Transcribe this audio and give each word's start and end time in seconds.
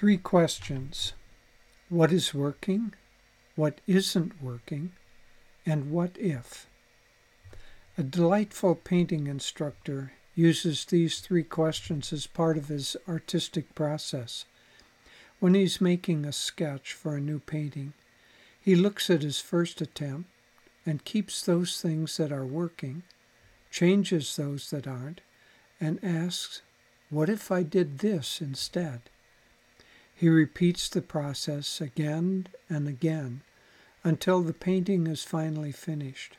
Three 0.00 0.16
questions 0.16 1.12
What 1.90 2.10
is 2.10 2.32
working? 2.32 2.94
What 3.54 3.82
isn't 3.86 4.42
working? 4.42 4.92
And 5.66 5.90
what 5.90 6.16
if? 6.16 6.66
A 7.98 8.02
delightful 8.02 8.76
painting 8.76 9.26
instructor 9.26 10.12
uses 10.34 10.86
these 10.86 11.20
three 11.20 11.42
questions 11.42 12.14
as 12.14 12.26
part 12.26 12.56
of 12.56 12.68
his 12.68 12.96
artistic 13.06 13.74
process. 13.74 14.46
When 15.38 15.52
he's 15.52 15.82
making 15.82 16.24
a 16.24 16.32
sketch 16.32 16.94
for 16.94 17.14
a 17.14 17.20
new 17.20 17.38
painting, 17.38 17.92
he 18.58 18.74
looks 18.74 19.10
at 19.10 19.20
his 19.20 19.38
first 19.38 19.82
attempt 19.82 20.30
and 20.86 21.04
keeps 21.04 21.42
those 21.42 21.78
things 21.78 22.16
that 22.16 22.32
are 22.32 22.46
working, 22.46 23.02
changes 23.70 24.34
those 24.34 24.70
that 24.70 24.86
aren't, 24.86 25.20
and 25.78 26.02
asks, 26.02 26.62
What 27.10 27.28
if 27.28 27.52
I 27.52 27.62
did 27.62 27.98
this 27.98 28.40
instead? 28.40 29.09
He 30.20 30.28
repeats 30.28 30.90
the 30.90 31.00
process 31.00 31.80
again 31.80 32.48
and 32.68 32.86
again 32.86 33.40
until 34.04 34.42
the 34.42 34.52
painting 34.52 35.06
is 35.06 35.24
finally 35.24 35.72
finished. 35.72 36.36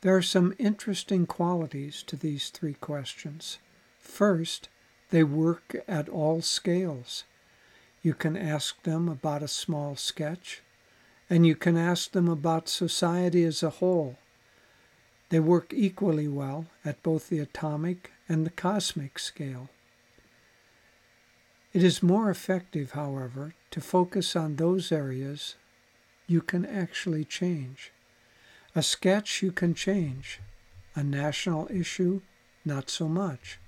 There 0.00 0.16
are 0.16 0.22
some 0.22 0.54
interesting 0.58 1.26
qualities 1.26 2.02
to 2.04 2.16
these 2.16 2.48
three 2.48 2.72
questions. 2.72 3.58
First, 4.00 4.70
they 5.10 5.22
work 5.22 5.76
at 5.86 6.08
all 6.08 6.40
scales. 6.40 7.24
You 8.02 8.14
can 8.14 8.34
ask 8.34 8.82
them 8.82 9.10
about 9.10 9.42
a 9.42 9.48
small 9.48 9.94
sketch, 9.94 10.62
and 11.28 11.46
you 11.46 11.54
can 11.54 11.76
ask 11.76 12.12
them 12.12 12.30
about 12.30 12.70
society 12.70 13.44
as 13.44 13.62
a 13.62 13.76
whole. 13.76 14.16
They 15.28 15.38
work 15.38 15.74
equally 15.74 16.28
well 16.28 16.64
at 16.82 17.02
both 17.02 17.28
the 17.28 17.40
atomic 17.40 18.10
and 18.26 18.46
the 18.46 18.50
cosmic 18.50 19.18
scale. 19.18 19.68
It 21.78 21.84
is 21.84 22.02
more 22.02 22.28
effective, 22.28 22.90
however, 22.90 23.54
to 23.70 23.80
focus 23.80 24.34
on 24.34 24.56
those 24.56 24.90
areas 24.90 25.54
you 26.26 26.40
can 26.40 26.66
actually 26.66 27.24
change. 27.24 27.92
A 28.74 28.82
sketch 28.82 29.44
you 29.44 29.52
can 29.52 29.74
change, 29.74 30.40
a 30.96 31.04
national 31.04 31.68
issue, 31.70 32.22
not 32.64 32.90
so 32.90 33.06
much. 33.06 33.60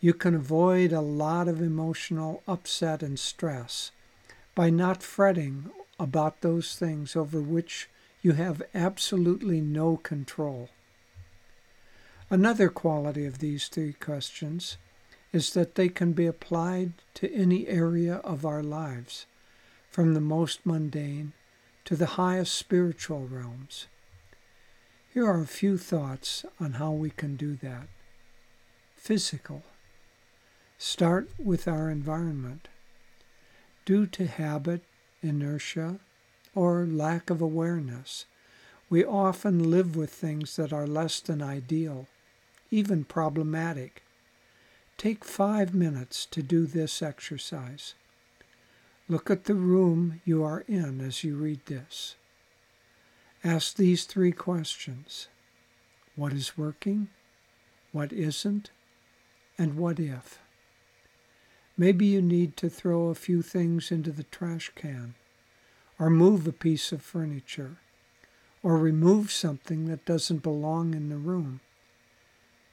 You 0.00 0.14
can 0.14 0.36
avoid 0.36 0.92
a 0.92 1.00
lot 1.00 1.48
of 1.48 1.60
emotional 1.60 2.44
upset 2.46 3.02
and 3.02 3.18
stress 3.18 3.90
by 4.54 4.70
not 4.70 5.02
fretting 5.02 5.68
about 5.98 6.42
those 6.42 6.76
things 6.76 7.16
over 7.16 7.40
which 7.40 7.88
you 8.22 8.34
have 8.34 8.62
absolutely 8.72 9.60
no 9.60 9.96
control. 9.96 10.68
Another 12.30 12.68
quality 12.68 13.26
of 13.26 13.40
these 13.40 13.66
three 13.66 13.94
questions 13.94 14.76
is 15.32 15.52
that 15.52 15.74
they 15.74 15.88
can 15.88 16.12
be 16.12 16.26
applied 16.26 16.92
to 17.14 17.32
any 17.32 17.68
area 17.68 18.16
of 18.16 18.44
our 18.44 18.62
lives, 18.62 19.26
from 19.90 20.14
the 20.14 20.20
most 20.20 20.64
mundane 20.64 21.32
to 21.84 21.96
the 21.96 22.14
highest 22.16 22.54
spiritual 22.54 23.26
realms. 23.26 23.86
Here 25.12 25.26
are 25.26 25.42
a 25.42 25.46
few 25.46 25.76
thoughts 25.76 26.44
on 26.60 26.74
how 26.74 26.92
we 26.92 27.10
can 27.10 27.36
do 27.36 27.56
that. 27.56 27.88
Physical. 28.96 29.62
Start 30.78 31.30
with 31.38 31.66
our 31.66 31.90
environment. 31.90 32.68
Due 33.84 34.06
to 34.06 34.26
habit, 34.26 34.82
inertia, 35.22 35.98
or 36.54 36.86
lack 36.86 37.28
of 37.30 37.40
awareness, 37.40 38.26
we 38.88 39.04
often 39.04 39.70
live 39.70 39.96
with 39.96 40.10
things 40.10 40.56
that 40.56 40.72
are 40.72 40.86
less 40.86 41.20
than 41.20 41.42
ideal, 41.42 42.06
even 42.70 43.04
problematic. 43.04 44.02
Take 45.00 45.24
five 45.24 45.72
minutes 45.72 46.26
to 46.26 46.42
do 46.42 46.66
this 46.66 47.00
exercise. 47.00 47.94
Look 49.08 49.30
at 49.30 49.44
the 49.44 49.54
room 49.54 50.20
you 50.26 50.44
are 50.44 50.62
in 50.68 51.00
as 51.00 51.24
you 51.24 51.36
read 51.36 51.64
this. 51.64 52.16
Ask 53.42 53.76
these 53.76 54.04
three 54.04 54.30
questions 54.30 55.28
What 56.16 56.34
is 56.34 56.58
working? 56.58 57.08
What 57.92 58.12
isn't? 58.12 58.72
And 59.56 59.78
what 59.78 59.98
if? 59.98 60.38
Maybe 61.78 62.04
you 62.04 62.20
need 62.20 62.58
to 62.58 62.68
throw 62.68 63.08
a 63.08 63.14
few 63.14 63.40
things 63.40 63.90
into 63.90 64.12
the 64.12 64.24
trash 64.24 64.70
can, 64.74 65.14
or 65.98 66.10
move 66.10 66.46
a 66.46 66.52
piece 66.52 66.92
of 66.92 67.00
furniture, 67.00 67.78
or 68.62 68.76
remove 68.76 69.32
something 69.32 69.86
that 69.86 70.04
doesn't 70.04 70.42
belong 70.42 70.92
in 70.92 71.08
the 71.08 71.16
room. 71.16 71.60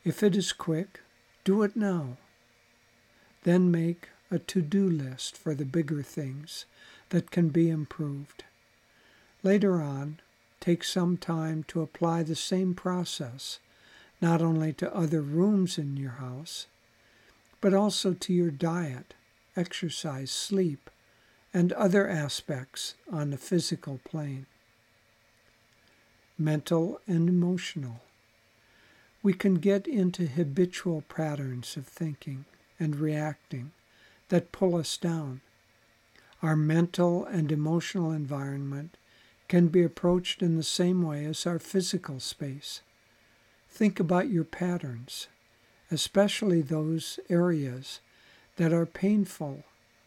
If 0.03 0.22
it 0.24 0.35
is 0.35 0.51
quick, 0.51 1.00
do 1.46 1.63
it 1.63 1.78
now. 1.78 2.18
Then 3.44 3.72
make 3.72 4.09
a 4.30 4.40
to 4.40 4.62
do 4.62 4.90
list 4.90 5.38
for 5.38 5.56
the 5.56 5.66
bigger 5.66 6.02
things 6.02 6.66
that 7.09 7.31
can 7.31 7.50
be 7.50 7.70
improved. 7.70 8.44
Later 9.44 9.81
on, 9.81 10.20
take 10.59 10.84
some 10.84 11.18
time 11.18 11.64
to 11.70 11.81
apply 11.81 12.24
the 12.24 12.36
same 12.36 12.74
process 12.74 13.59
not 14.20 14.42
only 14.42 14.74
to 14.74 14.96
other 14.96 15.22
rooms 15.22 15.78
in 15.78 15.96
your 15.96 16.12
house, 16.12 16.68
but 17.62 17.74
also 17.74 18.14
to 18.14 18.34
your 18.34 18.52
diet, 18.52 19.14
exercise, 19.56 20.31
sleep, 20.31 20.90
and 21.54 21.72
other 21.74 22.08
aspects 22.08 22.96
on 23.12 23.30
the 23.30 23.38
physical 23.38 24.00
plane. 24.04 24.46
Mental 26.38 27.00
and 27.08 27.30
emotional. 27.30 28.02
We 29.24 29.34
can 29.34 29.56
get 29.56 29.88
into 29.88 30.28
habitual 30.28 31.02
patterns 31.09 31.78
of 31.78 31.88
thinking 31.88 32.46
and 32.79 32.95
reacting 32.95 33.71
that 34.29 34.51
pull 34.51 34.75
us 34.75 34.97
down. 34.97 35.41
Our 36.41 36.55
mental 36.55 37.25
and 37.25 37.51
emotional 37.51 38.11
environment 38.11 38.97
can 39.47 39.67
be 39.67 39.83
approached 39.83 40.41
in 40.41 40.57
the 40.57 40.63
same 40.63 41.01
way 41.01 41.25
as 41.25 41.45
our 41.45 41.59
physical 41.59 42.19
space. 42.19 42.81
Think 43.69 43.99
about 43.99 44.29
your 44.29 44.43
patterns 44.43 45.27
especially 45.91 46.61
those 46.61 47.19
areas 47.29 47.99
that 48.57 48.73
are 48.73 48.85
painful 48.85 49.63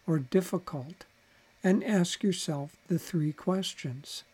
or 0.07 0.19
difficult, 0.19 1.05
and 1.63 1.85
ask 1.85 2.23
yourself 2.23 2.77
the 2.89 2.99
three 2.99 3.33
questions. 3.33 4.25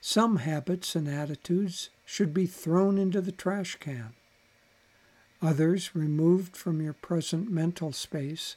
Some 0.00 0.36
habits 0.36 0.94
and 0.94 1.08
attitudes 1.08 1.90
should 2.06 2.32
be 2.32 2.46
thrown 2.46 2.96
into 2.98 3.20
the 3.20 3.32
trash 3.32 3.76
can, 3.76 4.14
others 5.42 5.94
removed 5.94 6.56
from 6.56 6.80
your 6.80 6.92
present 6.92 7.50
mental 7.50 7.92
space 7.92 8.56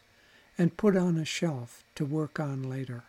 and 0.57 0.77
put 0.77 0.95
on 0.95 1.17
a 1.17 1.25
shelf 1.25 1.83
to 1.95 2.05
work 2.05 2.39
on 2.39 2.63
later. 2.63 3.03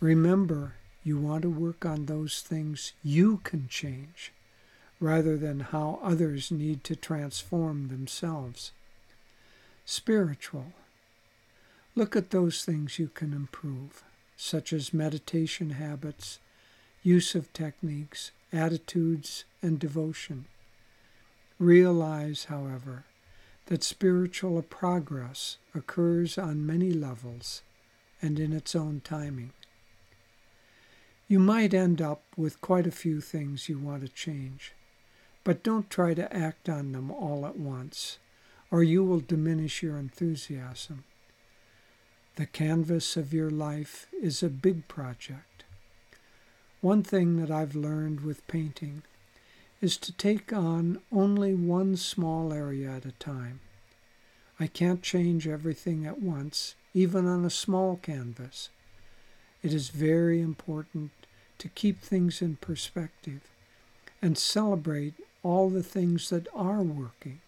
Remember, 0.00 0.74
you 1.04 1.18
want 1.18 1.42
to 1.42 1.50
work 1.50 1.84
on 1.84 2.06
those 2.06 2.40
things 2.40 2.92
you 3.02 3.38
can 3.38 3.68
change 3.68 4.32
rather 5.00 5.36
than 5.36 5.60
how 5.60 5.98
others 6.02 6.50
need 6.50 6.82
to 6.84 6.96
transform 6.96 7.88
themselves. 7.88 8.72
Spiritual. 9.84 10.72
Look 11.94 12.16
at 12.16 12.30
those 12.30 12.64
things 12.64 12.98
you 12.98 13.08
can 13.08 13.32
improve, 13.32 14.02
such 14.36 14.72
as 14.72 14.92
meditation 14.92 15.70
habits, 15.70 16.38
use 17.02 17.34
of 17.34 17.52
techniques, 17.52 18.32
attitudes, 18.52 19.44
and 19.62 19.78
devotion. 19.78 20.46
Realize, 21.58 22.44
however, 22.44 23.04
that 23.66 23.82
spiritual 23.82 24.62
progress 24.62 25.58
occurs 25.74 26.38
on 26.38 26.66
many 26.66 26.92
levels 26.92 27.62
and 28.22 28.38
in 28.38 28.52
its 28.52 28.74
own 28.74 29.00
timing. 29.04 29.52
You 31.26 31.38
might 31.38 31.74
end 31.74 32.00
up 32.00 32.22
with 32.36 32.60
quite 32.60 32.86
a 32.86 32.90
few 32.90 33.20
things 33.20 33.68
you 33.68 33.78
want 33.78 34.02
to 34.02 34.08
change. 34.08 34.72
But 35.44 35.62
don't 35.62 35.90
try 35.90 36.14
to 36.14 36.34
act 36.34 36.68
on 36.68 36.92
them 36.92 37.10
all 37.10 37.46
at 37.46 37.58
once, 37.58 38.18
or 38.70 38.82
you 38.82 39.04
will 39.04 39.20
diminish 39.20 39.82
your 39.82 39.96
enthusiasm. 39.96 41.04
The 42.36 42.46
canvas 42.46 43.16
of 43.16 43.32
your 43.32 43.50
life 43.50 44.06
is 44.22 44.42
a 44.42 44.48
big 44.48 44.88
project. 44.88 45.64
One 46.80 47.02
thing 47.02 47.36
that 47.36 47.50
I've 47.50 47.74
learned 47.74 48.20
with 48.20 48.46
painting 48.46 49.02
is 49.80 49.96
to 49.96 50.12
take 50.12 50.52
on 50.52 51.00
only 51.12 51.54
one 51.54 51.96
small 51.96 52.52
area 52.52 52.90
at 52.90 53.04
a 53.04 53.12
time. 53.12 53.60
I 54.58 54.66
can't 54.66 55.02
change 55.02 55.46
everything 55.46 56.04
at 56.04 56.20
once, 56.20 56.74
even 56.94 57.26
on 57.26 57.44
a 57.44 57.50
small 57.50 57.96
canvas. 57.96 58.70
It 59.62 59.72
is 59.72 59.90
very 59.90 60.40
important 60.40 61.12
to 61.58 61.68
keep 61.68 62.00
things 62.00 62.42
in 62.42 62.56
perspective 62.56 63.42
and 64.20 64.36
celebrate 64.36 65.14
all 65.42 65.70
the 65.70 65.82
things 65.82 66.30
that 66.30 66.48
are 66.54 66.82
working. 66.82 67.40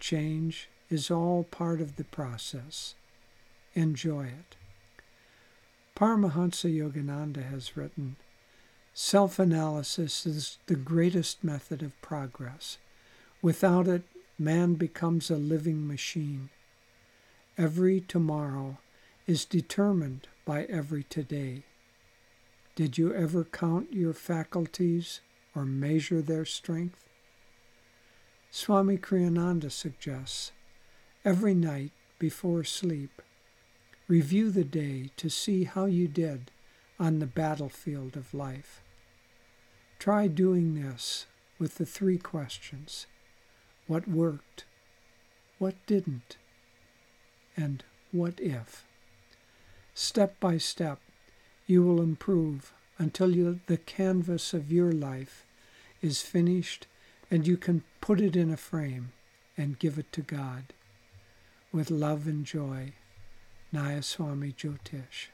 Change 0.00 0.68
is 0.88 1.10
all 1.10 1.44
part 1.44 1.80
of 1.80 1.96
the 1.96 2.04
process. 2.04 2.94
Enjoy 3.74 4.24
it. 4.24 4.56
Paramahansa 5.94 6.74
Yogananda 6.74 7.50
has 7.50 7.76
written 7.76 8.16
Self 9.00 9.38
analysis 9.38 10.26
is 10.26 10.58
the 10.66 10.74
greatest 10.74 11.44
method 11.44 11.84
of 11.84 11.98
progress. 12.02 12.78
Without 13.40 13.86
it, 13.86 14.02
man 14.40 14.74
becomes 14.74 15.30
a 15.30 15.36
living 15.36 15.86
machine. 15.86 16.50
Every 17.56 18.00
tomorrow 18.00 18.78
is 19.24 19.44
determined 19.44 20.26
by 20.44 20.64
every 20.64 21.04
today. 21.04 21.62
Did 22.74 22.98
you 22.98 23.14
ever 23.14 23.44
count 23.44 23.92
your 23.92 24.12
faculties 24.12 25.20
or 25.54 25.64
measure 25.64 26.20
their 26.20 26.44
strength? 26.44 27.08
Swami 28.50 28.98
Kriyananda 28.98 29.70
suggests 29.70 30.50
every 31.24 31.54
night 31.54 31.92
before 32.18 32.64
sleep, 32.64 33.22
review 34.08 34.50
the 34.50 34.64
day 34.64 35.10
to 35.16 35.30
see 35.30 35.62
how 35.62 35.84
you 35.84 36.08
did 36.08 36.50
on 36.98 37.20
the 37.20 37.26
battlefield 37.26 38.16
of 38.16 38.34
life. 38.34 38.82
Try 39.98 40.28
doing 40.28 40.74
this 40.74 41.26
with 41.58 41.74
the 41.74 41.86
three 41.86 42.18
questions 42.18 43.06
what 43.86 44.06
worked, 44.06 44.64
what 45.58 45.74
didn't, 45.86 46.36
and 47.56 47.82
what 48.12 48.38
if. 48.38 48.84
Step 49.94 50.38
by 50.38 50.58
step, 50.58 51.00
you 51.66 51.82
will 51.82 52.00
improve 52.00 52.72
until 52.98 53.34
you, 53.34 53.60
the 53.66 53.78
canvas 53.78 54.52
of 54.52 54.70
your 54.70 54.92
life 54.92 55.44
is 56.02 56.22
finished 56.22 56.86
and 57.30 57.46
you 57.46 57.56
can 57.56 57.82
put 58.00 58.20
it 58.20 58.36
in 58.36 58.50
a 58.50 58.56
frame 58.56 59.12
and 59.56 59.78
give 59.78 59.98
it 59.98 60.12
to 60.12 60.22
God. 60.22 60.72
With 61.72 61.90
love 61.90 62.26
and 62.26 62.44
joy, 62.44 62.92
Nayaswami 63.74 64.54
Jyotish. 64.54 65.28